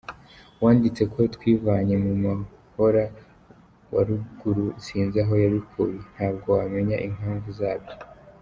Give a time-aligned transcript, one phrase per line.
[0.57, 3.03] Uwanditse ko twivanye mu muhora
[3.93, 5.97] wa ruguru sinzi aho yabikuye…
[6.13, 7.95] ntabwo wamenya impamvu zabyo.